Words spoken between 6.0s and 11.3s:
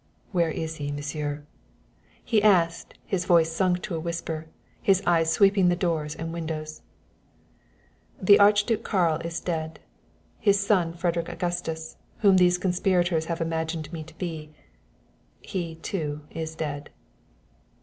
and windows. "The Archduke Karl is dead; his son Frederick